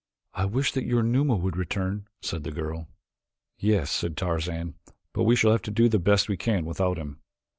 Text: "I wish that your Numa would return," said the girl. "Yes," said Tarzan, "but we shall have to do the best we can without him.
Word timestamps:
"I 0.33 0.45
wish 0.45 0.71
that 0.71 0.83
your 0.87 1.03
Numa 1.03 1.35
would 1.35 1.55
return," 1.55 2.07
said 2.23 2.43
the 2.43 2.49
girl. 2.51 2.87
"Yes," 3.59 3.91
said 3.91 4.17
Tarzan, 4.17 4.73
"but 5.13 5.25
we 5.25 5.35
shall 5.35 5.51
have 5.51 5.61
to 5.61 5.69
do 5.71 5.87
the 5.87 5.99
best 5.99 6.27
we 6.27 6.37
can 6.37 6.65
without 6.65 6.97
him. 6.97 7.19